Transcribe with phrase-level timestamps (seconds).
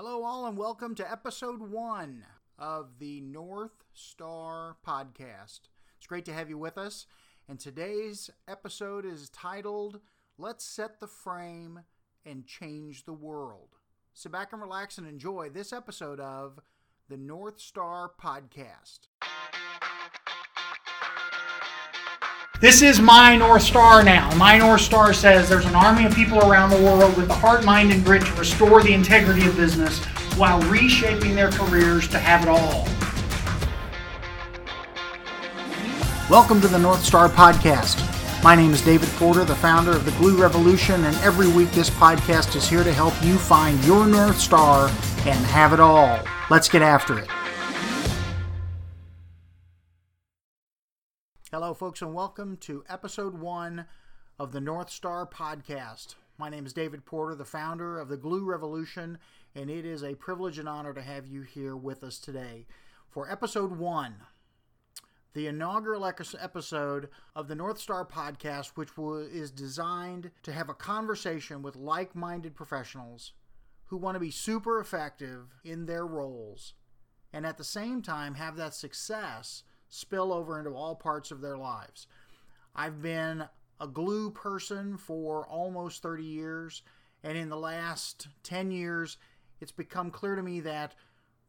[0.00, 2.24] Hello, all, and welcome to episode one
[2.56, 5.62] of the North Star Podcast.
[5.96, 7.06] It's great to have you with us.
[7.48, 9.98] And today's episode is titled
[10.38, 11.80] Let's Set the Frame
[12.24, 13.74] and Change the World.
[14.14, 16.60] Sit back and relax and enjoy this episode of
[17.08, 19.08] the North Star Podcast.
[22.60, 24.34] This is my North Star now.
[24.34, 27.64] My North Star says there's an army of people around the world with the heart,
[27.64, 30.04] mind, and grit to restore the integrity of business
[30.34, 32.88] while reshaping their careers to have it all.
[36.28, 38.02] Welcome to the North Star Podcast.
[38.42, 41.90] My name is David Porter, the founder of the Glue Revolution, and every week this
[41.90, 46.18] podcast is here to help you find your North Star and have it all.
[46.50, 47.28] Let's get after it.
[51.50, 53.86] Hello, folks, and welcome to episode one
[54.38, 56.16] of the North Star Podcast.
[56.36, 59.16] My name is David Porter, the founder of the Glue Revolution,
[59.54, 62.66] and it is a privilege and honor to have you here with us today
[63.08, 64.16] for episode one,
[65.32, 68.90] the inaugural episode of the North Star Podcast, which
[69.32, 73.32] is designed to have a conversation with like minded professionals
[73.86, 76.74] who want to be super effective in their roles
[77.32, 81.56] and at the same time have that success spill over into all parts of their
[81.56, 82.06] lives.
[82.74, 83.44] I've been
[83.80, 86.82] a glue person for almost 30 years,
[87.22, 89.16] and in the last 10 years,
[89.60, 90.94] it's become clear to me that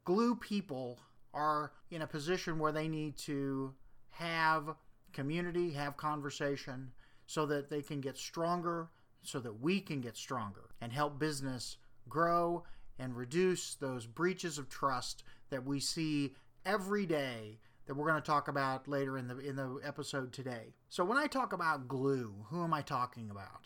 [0.06, 1.00] glue people
[1.34, 3.74] are in a position where they need to
[4.12, 4.76] have
[5.14, 6.92] community, have conversation,
[7.28, 8.90] so that they can get stronger,
[9.22, 12.64] so that we can get stronger and help business grow
[12.98, 16.34] and reduce those breaches of trust that we see
[16.66, 20.76] every day that we're going to talk about later in the in the episode today.
[20.90, 23.66] So when I talk about glue, who am I talking about?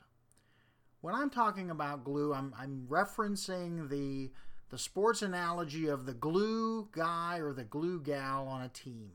[1.01, 4.31] When I'm talking about glue, I'm I'm referencing the
[4.69, 9.11] the sports analogy of the glue guy or the glue gal on a team.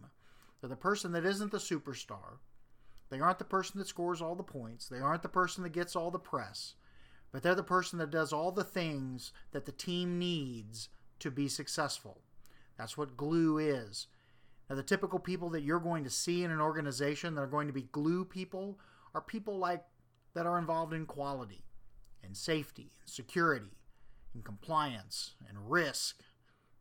[0.61, 2.41] They're the person that isn't the superstar.
[3.09, 4.91] They aren't the person that scores all the points.
[4.91, 6.75] They aren't the person that gets all the press.
[7.33, 10.91] But they're the person that does all the things that the team needs
[11.21, 12.21] to be successful.
[12.77, 14.07] That's what glue is.
[14.69, 17.69] Now, the typical people that you're going to see in an organization that are going
[17.69, 18.79] to be glue people
[19.15, 19.83] are people like
[20.35, 21.65] that are involved in quality
[22.23, 23.79] and safety and security
[24.35, 26.21] and compliance and risk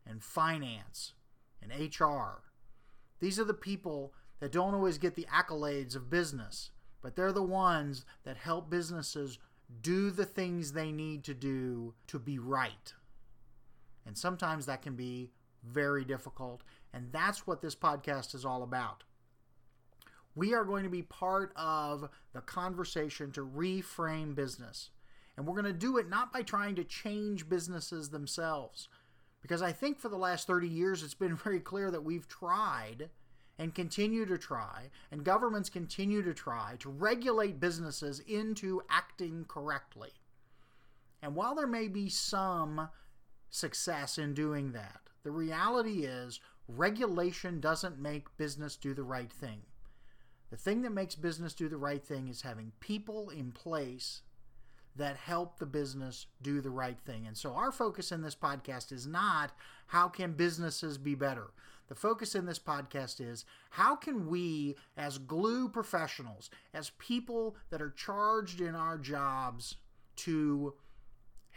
[0.06, 1.14] and finance
[1.62, 2.42] and HR.
[3.20, 6.70] These are the people that don't always get the accolades of business,
[7.02, 9.38] but they're the ones that help businesses
[9.80, 12.92] do the things they need to do to be right.
[14.06, 15.30] And sometimes that can be
[15.64, 16.62] very difficult
[16.92, 19.04] and that's what this podcast is all about.
[20.34, 24.90] We are going to be part of the conversation to reframe business.
[25.36, 28.88] And we're going to do it not by trying to change businesses themselves.
[29.40, 33.10] Because I think for the last 30 years, it's been very clear that we've tried
[33.58, 40.10] and continue to try, and governments continue to try to regulate businesses into acting correctly.
[41.22, 42.88] And while there may be some
[43.50, 46.38] success in doing that, the reality is
[46.68, 49.62] regulation doesn't make business do the right thing.
[50.50, 54.22] The thing that makes business do the right thing is having people in place
[54.96, 57.26] that help the business do the right thing.
[57.26, 59.52] And so our focus in this podcast is not
[59.88, 61.48] how can businesses be better.
[61.88, 67.80] The focus in this podcast is how can we, as glue professionals, as people that
[67.80, 69.76] are charged in our jobs
[70.16, 70.74] to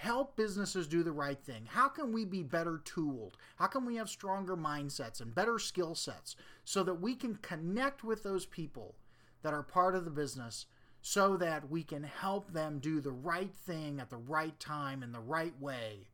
[0.02, 1.64] help businesses do the right thing?
[1.68, 3.38] How can we be better tooled?
[3.58, 6.36] How can we have stronger mindsets and better skill sets
[6.66, 8.96] so that we can connect with those people
[9.44, 10.66] that are part of the business
[11.04, 15.12] so that we can help them do the right thing at the right time in
[15.12, 16.08] the right way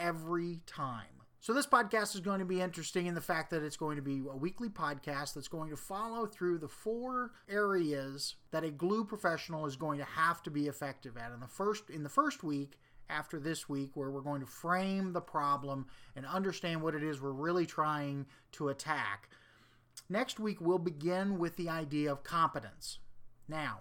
[0.00, 1.22] every time?
[1.38, 4.02] So, this podcast is going to be interesting in the fact that it's going to
[4.02, 9.04] be a weekly podcast that's going to follow through the four areas that a glue
[9.04, 11.32] professional is going to have to be effective at.
[11.32, 15.12] In the first, in the first week, after this week where we're going to frame
[15.12, 15.86] the problem
[16.16, 19.28] and understand what it is we're really trying to attack.
[20.08, 22.98] Next week, we'll begin with the idea of competence.
[23.48, 23.80] Now,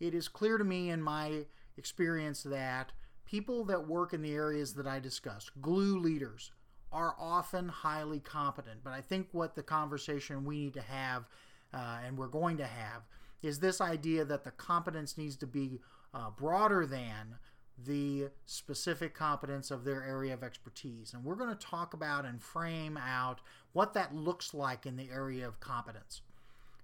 [0.00, 1.44] it is clear to me in my
[1.76, 2.92] experience that
[3.24, 6.52] people that work in the areas that I discussed, glue leaders,
[6.92, 8.84] are often highly competent.
[8.84, 11.24] But I think what the conversation we need to have,
[11.72, 13.02] uh, and we're going to have,
[13.42, 15.80] is this idea that the competence needs to be
[16.14, 17.36] uh, broader than
[17.82, 21.12] the specific competence of their area of expertise.
[21.12, 23.40] And we're going to talk about and frame out
[23.72, 26.22] what that looks like in the area of competence.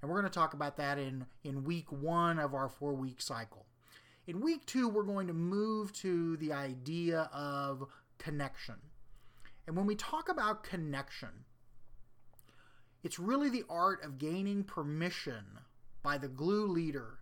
[0.01, 3.21] And we're going to talk about that in, in week one of our four week
[3.21, 3.67] cycle.
[4.27, 7.85] In week two, we're going to move to the idea of
[8.19, 8.77] connection.
[9.67, 11.45] And when we talk about connection,
[13.03, 15.45] it's really the art of gaining permission
[16.03, 17.19] by the glue leader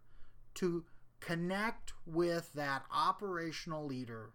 [0.54, 0.84] to
[1.20, 4.30] connect with that operational leader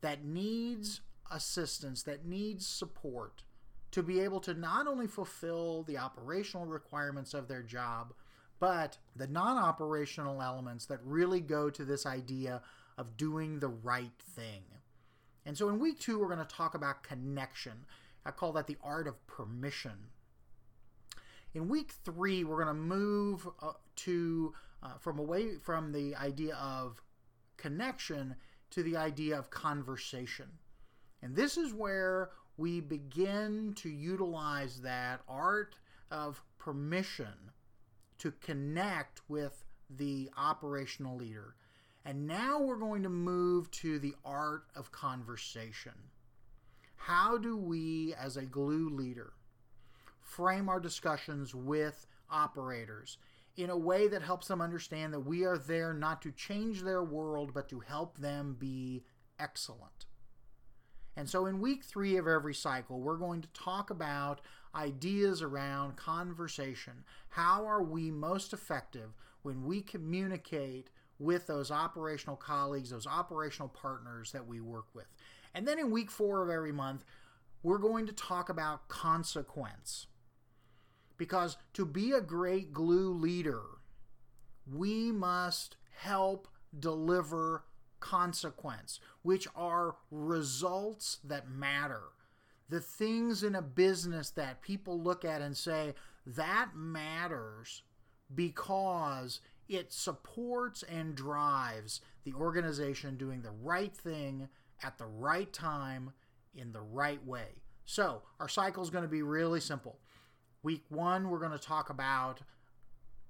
[0.00, 3.42] that needs assistance, that needs support
[3.90, 8.12] to be able to not only fulfill the operational requirements of their job,
[8.60, 12.62] but the non operational elements that really go to this idea
[12.96, 14.62] of doing the right thing.
[15.46, 17.86] And so in week two, we're going to talk about connection.
[18.26, 20.08] I call that the art of permission.
[21.54, 24.52] In week three, we're going to move uh, to
[24.82, 27.02] uh, from away from the idea of
[27.56, 28.36] connection
[28.70, 30.46] to the idea of conversation.
[31.22, 35.76] And this is where we begin to utilize that art
[36.10, 37.52] of permission
[38.18, 41.54] to connect with the operational leader.
[42.04, 45.92] And now we're going to move to the art of conversation.
[46.96, 49.32] How do we, as a glue leader,
[50.20, 53.18] frame our discussions with operators
[53.58, 57.02] in a way that helps them understand that we are there not to change their
[57.02, 59.02] world, but to help them be
[59.38, 60.06] excellent?
[61.16, 64.40] And so, in week three of every cycle, we're going to talk about
[64.76, 67.04] ideas around conversation.
[67.30, 69.10] How are we most effective
[69.42, 75.08] when we communicate with those operational colleagues, those operational partners that we work with?
[75.52, 77.04] And then in week four of every month,
[77.64, 80.06] we're going to talk about consequence.
[81.18, 83.62] Because to be a great glue leader,
[84.72, 86.48] we must help
[86.78, 87.64] deliver
[88.00, 92.02] consequence, which are results that matter.
[92.68, 95.94] The things in a business that people look at and say,
[96.26, 97.82] that matters
[98.34, 104.48] because it supports and drives the organization doing the right thing
[104.82, 106.12] at the right time
[106.54, 107.48] in the right way.
[107.86, 109.98] So, our cycle is going to be really simple.
[110.62, 112.40] Week one, we're going to talk about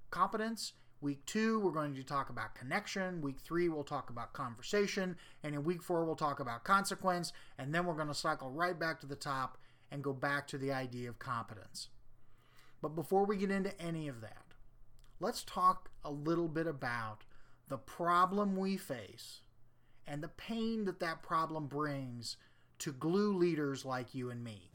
[0.09, 0.73] competence.
[0.99, 3.21] Week two, we're going to talk about connection.
[3.21, 5.15] Week three, we'll talk about conversation.
[5.43, 7.31] And in week four, we'll talk about consequence.
[7.59, 9.59] And then we're going to cycle right back to the top
[9.91, 11.89] and go back to the idea of competence.
[12.81, 14.55] But before we get into any of that,
[15.19, 17.25] let's talk a little bit about
[17.67, 19.41] the problem we face
[20.07, 22.37] and the pain that that problem brings
[22.79, 24.71] to glue leaders like you and me.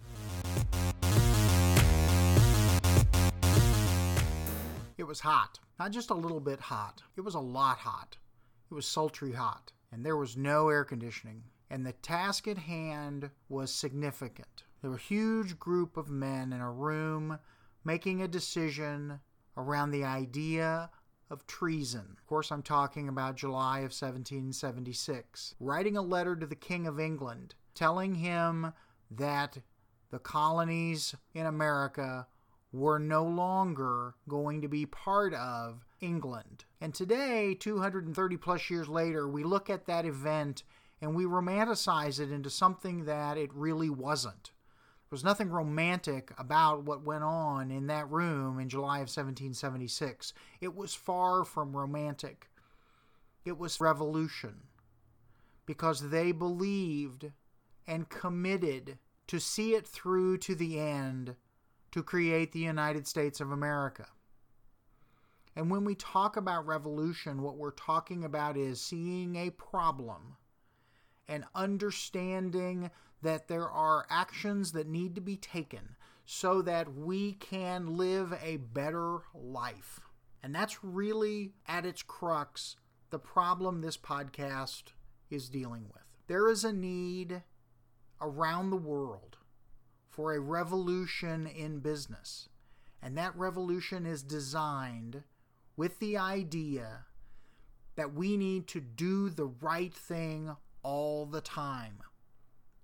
[4.96, 5.58] It was hot.
[5.79, 8.17] Not just a little bit hot, it was a lot hot.
[8.70, 11.44] It was sultry hot, and there was no air conditioning.
[11.69, 14.64] And the task at hand was significant.
[14.81, 17.38] There were a huge group of men in a room
[17.85, 19.20] making a decision
[19.56, 20.91] around the idea
[21.31, 22.14] of treason.
[22.17, 25.55] Of course, I'm talking about July of 1776.
[25.58, 28.73] Writing a letter to the King of England telling him
[29.11, 29.58] that
[30.11, 32.26] the colonies in America
[32.75, 36.65] were no longer going to be part of England.
[36.81, 40.65] And today, 230 plus years later, we look at that event
[41.00, 44.50] and we romanticize it into something that it really wasn't.
[45.09, 50.32] There was nothing romantic about what went on in that room in July of 1776.
[50.61, 52.49] It was far from romantic.
[53.44, 54.62] It was revolution
[55.65, 57.31] because they believed
[57.87, 58.99] and committed
[59.29, 61.37] to see it through to the end
[61.94, 64.06] to create the United States of America.
[65.54, 70.36] And when we talk about revolution, what we're talking about is seeing a problem
[71.28, 72.90] and understanding
[73.22, 75.94] that there are actions that need to be taken
[76.26, 80.00] so that we can live a better life.
[80.42, 82.74] And that's really at its crux
[83.10, 84.82] the problem this podcast
[85.30, 86.02] is dealing with.
[86.26, 87.44] There is a need
[88.20, 89.36] around the world
[90.14, 92.49] for a revolution in business.
[93.02, 95.25] And that revolution is designed
[95.76, 97.06] with the idea
[97.97, 100.54] that we need to do the right thing
[100.85, 101.99] all the time.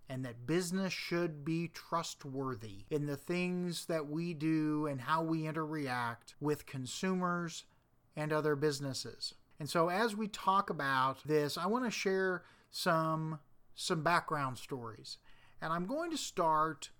[0.08, 5.46] And that business should be trustworthy in the things that we do and how we
[5.46, 7.62] interact with consumers
[8.16, 9.34] and other businesses.
[9.60, 13.38] And so as we talk about this, I want to share some
[13.76, 15.18] some background stories.
[15.62, 16.90] And I'm going to start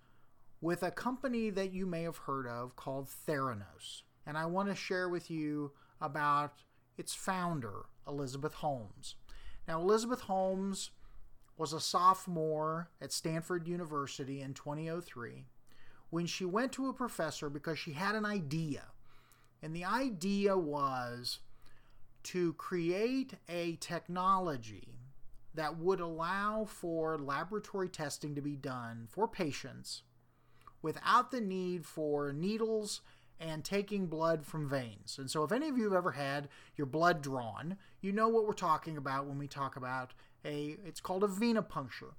[0.61, 4.03] with a company that you may have heard of called Theranos.
[4.25, 6.53] And I want to share with you about
[6.97, 9.15] its founder, Elizabeth Holmes.
[9.67, 10.91] Now, Elizabeth Holmes
[11.57, 15.45] was a sophomore at Stanford University in 2003
[16.11, 18.85] when she went to a professor because she had an idea.
[19.63, 21.39] And the idea was
[22.23, 24.99] to create a technology
[25.53, 30.03] that would allow for laboratory testing to be done for patients
[30.81, 33.01] without the need for needles
[33.39, 35.17] and taking blood from veins.
[35.17, 38.45] And so, if any of you have ever had your blood drawn, you know what
[38.45, 40.13] we're talking about when we talk about
[40.45, 42.13] a, it's called a venipuncture.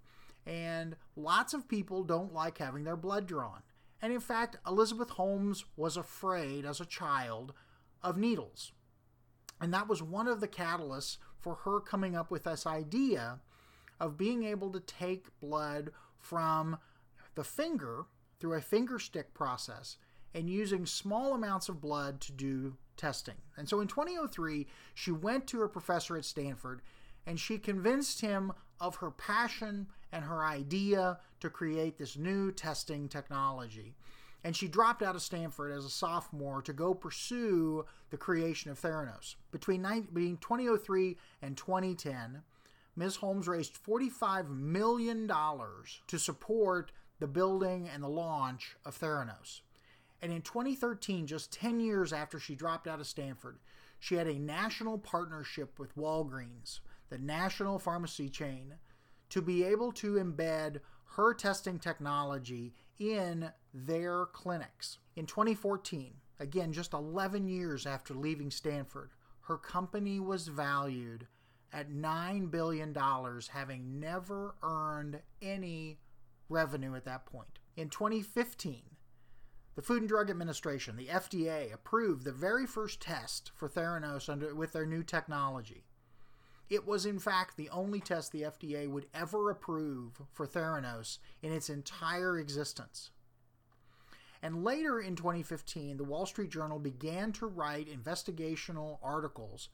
[0.44, 3.62] And lots of people don't like having their blood drawn.
[4.00, 7.52] And in fact, Elizabeth Holmes was afraid as a child
[8.02, 8.72] of needles.
[9.60, 13.38] And that was one of the catalysts for her coming up with this idea
[14.00, 16.78] of being able to take blood from
[17.36, 18.06] the finger
[18.42, 19.98] through a finger stick process
[20.34, 23.36] and using small amounts of blood to do testing.
[23.56, 26.82] And so in 2003, she went to her professor at Stanford
[27.24, 33.08] and she convinced him of her passion and her idea to create this new testing
[33.08, 33.94] technology.
[34.42, 38.80] And she dropped out of Stanford as a sophomore to go pursue the creation of
[38.80, 39.36] Theranos.
[39.52, 42.42] Between, between 2003 and 2010,
[42.96, 43.16] Ms.
[43.16, 46.90] Holmes raised $45 million to support
[47.22, 49.60] the building and the launch of Theranos.
[50.20, 53.60] And in 2013, just 10 years after she dropped out of Stanford,
[54.00, 58.74] she had a national partnership with Walgreens, the national pharmacy chain,
[59.30, 60.80] to be able to embed
[61.14, 64.98] her testing technology in their clinics.
[65.14, 69.10] In 2014, again, just 11 years after leaving Stanford,
[69.42, 71.28] her company was valued
[71.72, 72.92] at $9 billion,
[73.48, 75.98] having never earned any
[76.52, 77.58] revenue at that point.
[77.76, 78.82] In 2015,
[79.74, 84.54] the Food and Drug Administration, the FDA, approved the very first test for Theranos under,
[84.54, 85.84] with their new technology.
[86.68, 91.52] It was, in fact, the only test the FDA would ever approve for Theranos in
[91.52, 93.10] its entire existence.
[94.42, 99.68] And later in 2015, the Wall Street Journal began to write investigational articles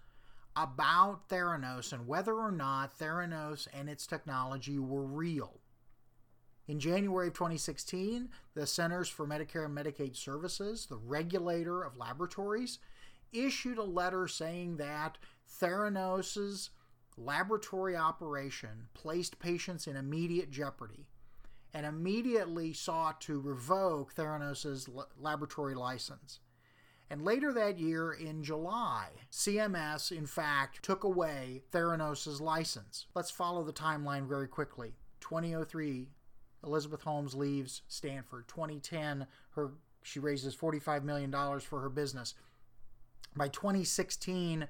[0.54, 5.60] about Theranos and whether or not Theranos and its technology were real.
[6.68, 12.78] In January of 2016, the Centers for Medicare and Medicaid Services, the regulator of laboratories,
[13.32, 15.16] issued a letter saying that
[15.60, 16.68] Theranos's
[17.16, 21.06] laboratory operation placed patients in immediate jeopardy
[21.72, 26.40] and immediately sought to revoke Theranos's laboratory license.
[27.08, 33.06] And later that year, in July, CMS, in fact, took away Theranos's license.
[33.14, 34.92] Let's follow the timeline very quickly.
[35.20, 36.08] 2003,
[36.64, 38.48] Elizabeth Holmes leaves Stanford.
[38.48, 39.70] 2010, her
[40.02, 42.34] she raises $45 million for her business.
[43.36, 44.66] By 2016,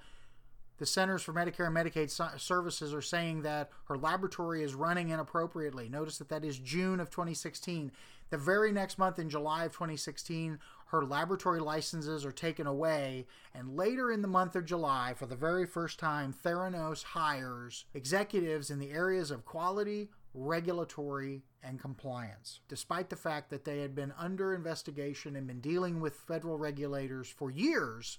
[0.78, 5.88] the Centers for Medicare and Medicaid Services are saying that her laboratory is running inappropriately.
[5.88, 7.92] Notice that that is June of 2016.
[8.30, 13.26] The very next month, in July of 2016, her laboratory licenses are taken away.
[13.54, 18.70] And later in the month of July, for the very first time, Theranos hires executives
[18.70, 22.60] in the areas of quality, regulatory, and compliance.
[22.68, 27.28] Despite the fact that they had been under investigation and been dealing with federal regulators
[27.28, 28.18] for years,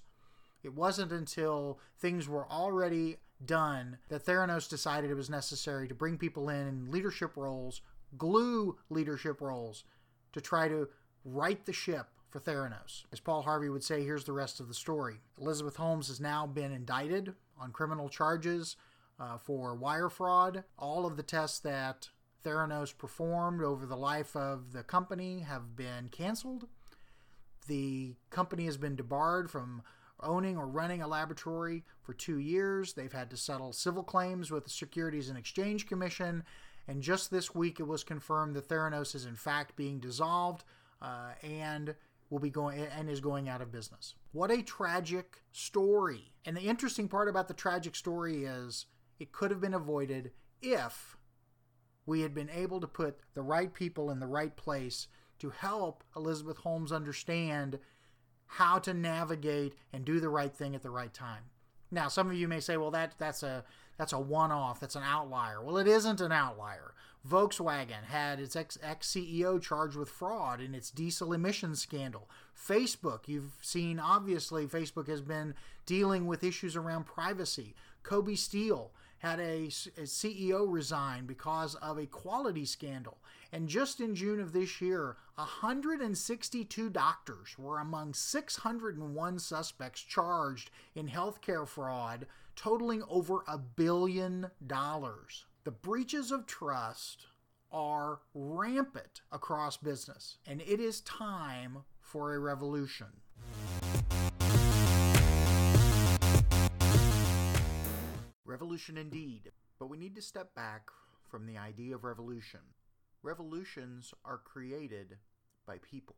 [0.63, 6.17] it wasn't until things were already done that Theranos decided it was necessary to bring
[6.17, 7.81] people in in leadership roles,
[8.17, 9.85] glue leadership roles,
[10.33, 10.89] to try to
[11.23, 13.05] right the ship for Theranos.
[13.11, 15.21] As Paul Harvey would say, here's the rest of the story.
[15.39, 18.75] Elizabeth Holmes has now been indicted on criminal charges
[19.19, 20.63] uh, for wire fraud.
[20.77, 22.09] All of the tests that
[22.43, 26.67] Theranos performed over the life of the company have been canceled.
[27.67, 29.83] The company has been debarred from
[30.21, 32.93] owning or running a laboratory for two years.
[32.93, 36.43] They've had to settle civil claims with the Securities and Exchange Commission.
[36.87, 40.63] And just this week, it was confirmed that Theranos is in fact being dissolved
[41.01, 41.95] uh, and
[42.29, 44.15] will be going and is going out of business.
[44.31, 46.31] What a tragic story!
[46.45, 48.85] And the interesting part about the tragic story is
[49.19, 51.17] it could have been avoided if
[52.05, 55.07] we had been able to put the right people in the right place
[55.39, 57.79] to help Elizabeth Holmes understand
[58.47, 61.43] how to navigate and do the right thing at the right time.
[61.91, 63.63] Now, some of you may say, "Well, that that's a
[63.97, 64.79] that's a one-off.
[64.79, 66.93] That's an outlier." Well, it isn't an outlier.
[67.27, 72.29] Volkswagen had its ex CEO charged with fraud in its diesel emissions scandal.
[72.55, 75.53] Facebook, you've seen obviously Facebook has been
[75.85, 77.75] dealing with issues around privacy.
[78.03, 79.65] Kobe Steel had a,
[79.97, 83.17] a, CEO resign because of a quality scandal.
[83.51, 91.07] And just in June of this year, 162 doctors were among 601 suspects charged in
[91.07, 95.45] healthcare fraud, totaling over a billion dollars.
[95.63, 97.27] The breaches of trust
[97.71, 103.07] are rampant across business, and it is time for a revolution.
[108.49, 109.51] Revolution indeed.
[109.77, 110.89] But we need to step back
[111.29, 112.61] from the idea of revolution.
[113.21, 115.17] Revolutions are created
[115.67, 116.15] by people,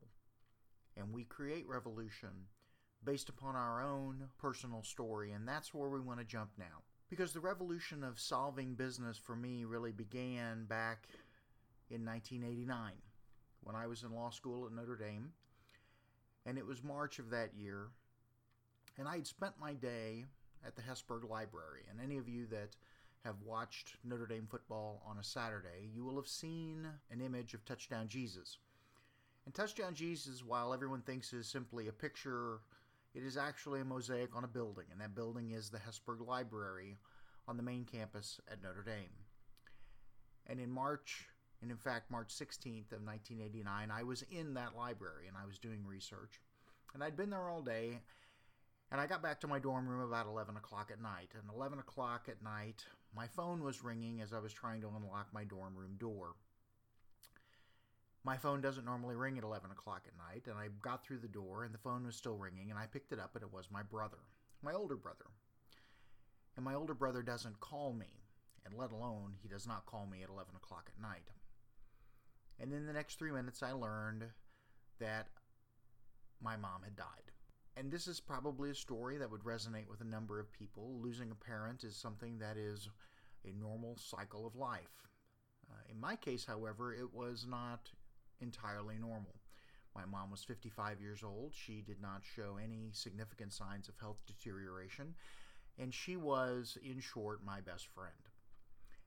[0.95, 2.29] and we create revolution
[3.03, 6.83] based upon our own personal story, and that's where we want to jump now.
[7.09, 11.09] Because the revolution of solving business for me really began back
[11.89, 12.93] in 1989
[13.59, 15.33] when I was in law school at Notre Dame,
[16.45, 17.89] and it was March of that year,
[18.97, 20.27] and I had spent my day
[20.65, 21.81] at the Hesburgh Library.
[21.89, 22.75] And any of you that
[23.23, 27.63] have watched Notre Dame football on a Saturday, you will have seen an image of
[27.65, 28.57] Touchdown Jesus.
[29.45, 32.59] And Touchdown Jesus, while everyone thinks is simply a picture,
[33.13, 36.97] it is actually a mosaic on a building, and that building is the Hesburgh Library
[37.47, 39.09] on the main campus at Notre Dame.
[40.47, 41.27] And in March,
[41.61, 45.59] and in fact March 16th of 1989, I was in that library and I was
[45.59, 46.39] doing research.
[46.93, 47.99] And I'd been there all day,
[48.91, 51.29] and I got back to my dorm room about 11 o'clock at night.
[51.33, 55.27] And 11 o'clock at night, my phone was ringing as I was trying to unlock
[55.33, 56.35] my dorm room door.
[58.23, 61.27] My phone doesn't normally ring at 11 o'clock at night, and I got through the
[61.27, 63.71] door, and the phone was still ringing, and I picked it up, and it was
[63.71, 64.19] my brother,
[64.61, 65.25] my older brother.
[66.55, 68.27] And my older brother doesn't call me,
[68.63, 71.31] and let alone he does not call me at 11 o'clock at night.
[72.59, 74.25] And in the next three minutes, I learned
[74.99, 75.29] that
[76.39, 77.30] my mom had died.
[77.77, 80.99] And this is probably a story that would resonate with a number of people.
[81.01, 82.89] Losing a parent is something that is
[83.45, 85.07] a normal cycle of life.
[85.69, 87.89] Uh, in my case, however, it was not
[88.41, 89.35] entirely normal.
[89.95, 91.53] My mom was 55 years old.
[91.53, 95.15] She did not show any significant signs of health deterioration,
[95.77, 98.11] and she was, in short, my best friend.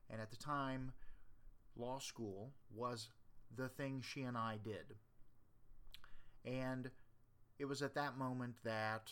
[0.09, 0.91] And at the time,
[1.75, 3.09] law school was
[3.55, 4.95] the thing she and I did.
[6.43, 6.91] And
[7.59, 9.11] it was at that moment that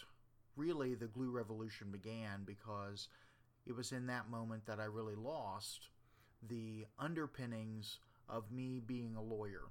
[0.56, 3.08] really the glue revolution began because
[3.66, 5.88] it was in that moment that I really lost
[6.48, 9.64] the underpinnings of me being a lawyer.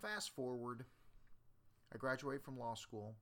[0.00, 0.84] Fast forward,
[1.92, 3.14] I graduate from law school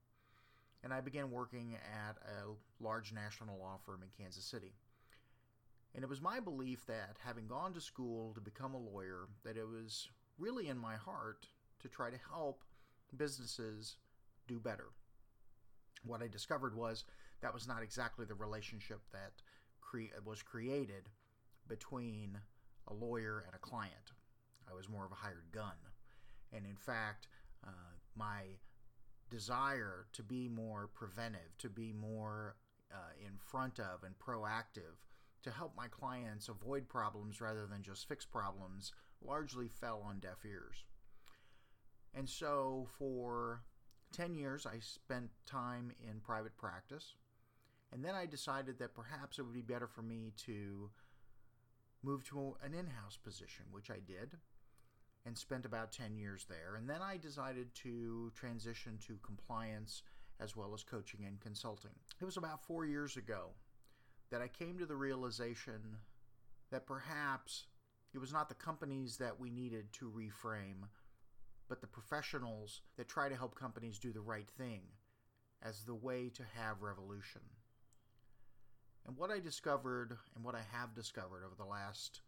[0.84, 4.73] and I began working at a large national law firm in Kansas City.
[5.95, 9.56] And it was my belief that having gone to school to become a lawyer, that
[9.56, 11.47] it was really in my heart
[11.80, 12.62] to try to help
[13.17, 13.97] businesses
[14.49, 14.89] do better.
[16.05, 17.05] What I discovered was
[17.41, 19.33] that was not exactly the relationship that
[19.81, 21.09] cre- was created
[21.69, 22.39] between
[22.89, 24.13] a lawyer and a client.
[24.71, 25.76] I was more of a hired gun.
[26.52, 27.28] And in fact,
[27.65, 28.59] uh, my
[29.31, 32.57] desire to be more preventive, to be more
[32.93, 35.00] uh, in front of and proactive,
[35.43, 38.93] to help my clients avoid problems rather than just fix problems,
[39.25, 40.85] largely fell on deaf ears.
[42.15, 43.63] And so for
[44.13, 47.15] 10 years, I spent time in private practice.
[47.93, 50.91] And then I decided that perhaps it would be better for me to
[52.03, 54.39] move to an in house position, which I did
[55.25, 56.77] and spent about 10 years there.
[56.77, 60.03] And then I decided to transition to compliance
[60.41, 61.93] as well as coaching and consulting.
[62.21, 63.51] It was about four years ago
[64.31, 65.99] that I came to the realization
[66.71, 67.67] that perhaps
[68.15, 70.89] it was not the companies that we needed to reframe,
[71.73, 74.82] but the professionals that try to help companies do the right thing
[75.63, 77.41] as the way to have revolution.
[79.06, 82.21] And what I discovered, and what I have discovered over the last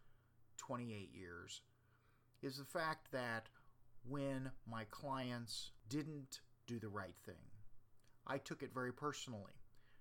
[0.57, 1.61] 28 years,
[2.41, 3.51] is the fact that
[4.09, 7.35] when my clients didn't do the right thing,
[8.27, 9.53] I took it very personally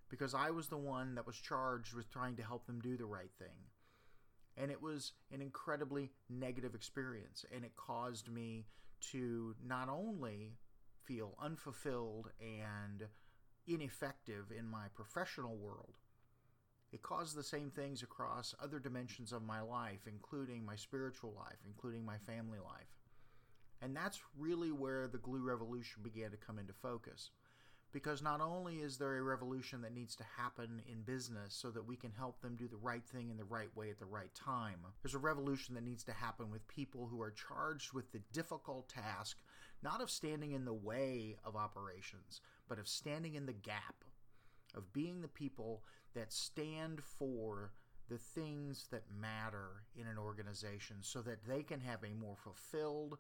[0.07, 3.03] because I was the one that was charged with trying to help them do the
[3.03, 3.67] right thing.
[4.55, 8.67] And it was an incredibly negative experience, and it caused me
[9.11, 10.57] to not only
[11.03, 13.07] feel unfulfilled and
[13.67, 15.97] ineffective in my professional world,
[16.91, 21.57] it caused the same things across other dimensions of my life, including my spiritual life,
[21.65, 22.99] including my family life.
[23.81, 27.31] And that's really where the glue revolution began to come into focus.
[27.93, 31.87] Because not only is there a revolution that needs to happen in business so that
[31.87, 34.33] we can help them do the right thing in the right way at the right
[34.33, 38.21] time, there's a revolution that needs to happen with people who are charged with the
[38.33, 39.37] difficult task,
[39.83, 44.03] not of standing in the way of operations, but of standing in the gap,
[44.75, 45.83] of being the people
[46.15, 47.73] that stand for
[48.09, 53.19] the things that matter in an organization so that they can have a more fulfilled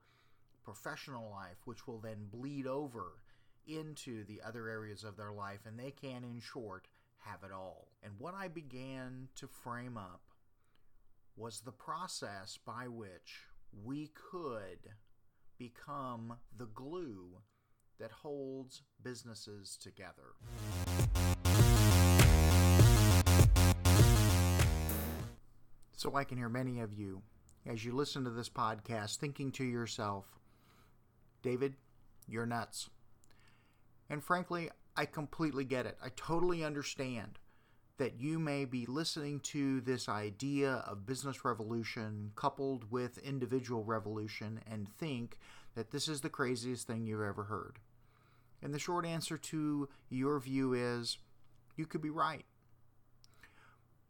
[0.63, 3.13] professional life, which will then bleed over
[3.67, 6.87] into the other areas of their life, and they can, in short,
[7.19, 7.87] have it all.
[8.03, 10.21] And what I began to frame up
[11.35, 13.47] was the process by which
[13.83, 14.91] we could
[15.57, 17.37] become the glue
[17.99, 20.33] that holds businesses together.
[25.95, 27.21] So I can hear many of you,
[27.65, 30.25] as you listen to this podcast, thinking to yourself,
[31.41, 31.75] David,
[32.27, 32.89] you're nuts.
[34.13, 35.97] And frankly, I completely get it.
[35.99, 37.39] I totally understand
[37.97, 44.61] that you may be listening to this idea of business revolution coupled with individual revolution
[44.69, 45.39] and think
[45.73, 47.79] that this is the craziest thing you've ever heard.
[48.61, 51.17] And the short answer to your view is
[51.75, 52.45] you could be right.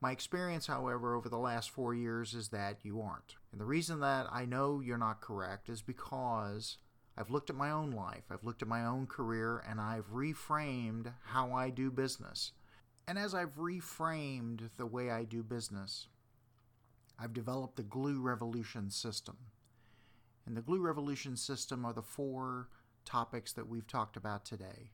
[0.01, 3.35] My experience, however, over the last four years is that you aren't.
[3.53, 6.77] And the reason that I know you're not correct is because
[7.17, 11.13] I've looked at my own life, I've looked at my own career, and I've reframed
[11.25, 12.51] how I do business.
[13.07, 16.07] And as I've reframed the way I do business,
[17.19, 19.37] I've developed the Glue Revolution system.
[20.45, 22.69] And the Glue Revolution system are the four
[23.05, 24.91] topics that we've talked about today.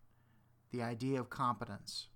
[0.72, 2.08] The idea of competence.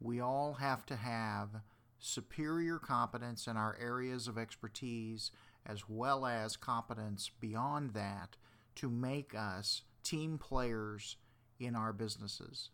[0.00, 1.62] We all have to have
[1.98, 5.30] superior competence in our areas of expertise,
[5.64, 8.36] as well as competence beyond that
[8.78, 11.16] to make us team players
[11.58, 12.70] in our businesses.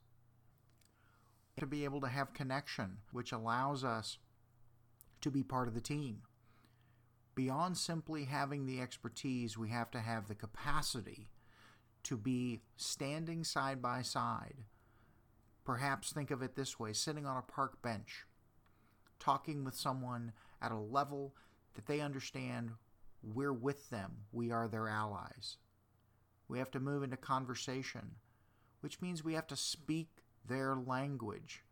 [1.59, 4.19] To be able to have connection, which allows us
[5.23, 6.23] to be part of the team.
[7.35, 11.31] Beyond simply having the expertise, we have to have the capacity
[12.03, 14.65] to be standing side by side.
[15.65, 18.27] Perhaps think of it this way sitting on a park bench
[19.19, 21.35] talking with someone at a level
[21.75, 22.73] that they understand
[23.23, 25.57] we're with them, we are their allies.
[26.49, 28.17] We have to move into conversation,
[28.81, 30.09] which means we have to speak
[30.47, 31.65] their language.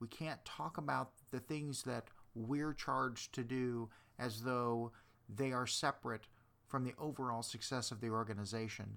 [0.00, 4.92] We can't talk about the things that we're charged to do as though
[5.28, 6.26] they are separate
[6.66, 8.96] from the overall success of the organization.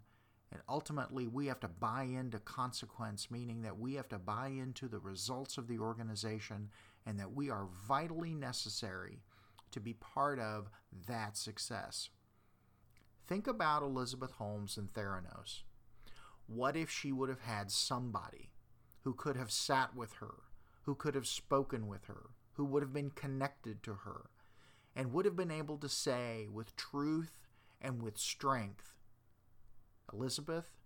[0.52, 4.88] And ultimately, we have to buy into consequence, meaning that we have to buy into
[4.88, 6.70] the results of the organization
[7.06, 9.22] and that we are vitally necessary
[9.72, 10.70] to be part of
[11.08, 12.10] that success.
[13.28, 15.64] Think about Elizabeth Holmes and Theranos.
[16.48, 18.52] What if she would have had somebody
[19.04, 20.36] who could have sat with her,
[20.84, 24.30] who could have spoken with her, who would have been connected to her,
[24.96, 27.48] and would have been able to say with truth
[27.82, 28.96] and with strength,
[30.14, 30.78] Elizabeth,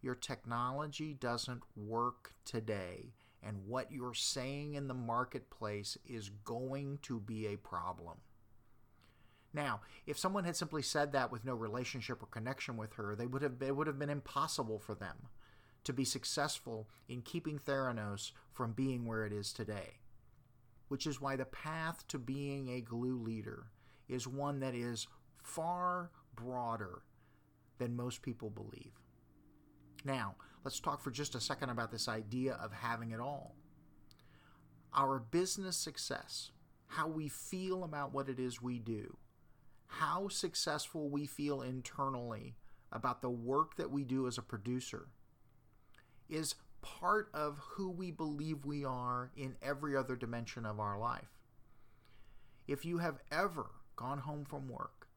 [0.00, 7.18] your technology doesn't work today and what you're saying in the marketplace is going to
[7.18, 8.18] be a problem.
[9.52, 13.26] Now, if someone had simply said that with no relationship or connection with her, they
[13.26, 15.28] would have it would have been impossible for them
[15.84, 19.98] to be successful in keeping Theranos from being where it is today.
[20.88, 23.66] Which is why the path to being a glue leader
[24.08, 25.06] is one that is
[25.42, 27.02] far broader
[27.78, 28.92] than most people believe.
[30.04, 30.34] Now,
[30.64, 33.54] let's talk for just a second about this idea of having it all.
[34.92, 36.50] Our business success,
[36.88, 39.16] how we feel about what it is we do,
[39.90, 42.54] how successful we feel internally
[42.92, 45.08] about the work that we do as a producer,
[46.28, 51.38] is part of who we believe we are in every other dimension of our life.
[52.66, 55.08] If you have ever gone home from work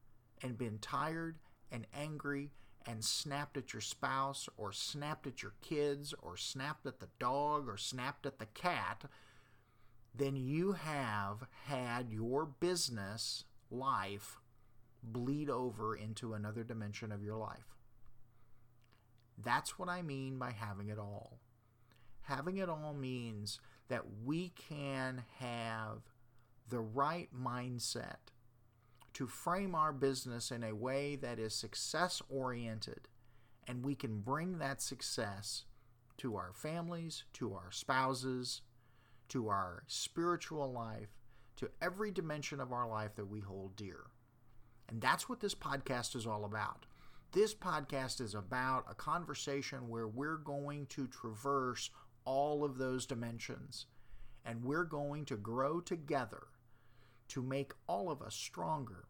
[0.42, 1.38] and been tired
[1.70, 2.50] and angry
[2.86, 7.68] and snapped at your spouse or snapped at your kids or snapped at the dog
[7.68, 9.04] or snapped at the cat,
[10.14, 14.38] then you have had your business life
[15.12, 17.76] bleed over into another dimension of your life.
[19.42, 21.38] That's what I mean by having it all.
[22.22, 26.02] Having it all means that we can have
[26.68, 28.30] the right mindset
[29.12, 33.08] to frame our business in a way that is success oriented
[33.66, 35.64] and we can bring that success
[36.18, 38.62] to our families, to our spouses,
[39.28, 41.08] to our spiritual life,
[41.56, 44.04] to every dimension of our life that we hold dear.
[44.94, 46.86] And that's what this podcast is all about.
[47.32, 51.90] This podcast is about a conversation where we're going to traverse
[52.24, 53.86] all of those dimensions
[54.44, 56.44] and we're going to grow together
[57.26, 59.06] to make all of us stronger